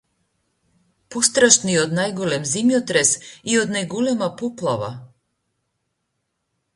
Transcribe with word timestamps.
Пострашно 1.15 1.71
и 1.73 1.75
од 1.81 1.91
најголем 1.99 2.47
земјотрес 2.51 3.11
и 3.53 3.59
од 3.65 3.73
најголема 3.75 4.31
поплава! 4.43 4.89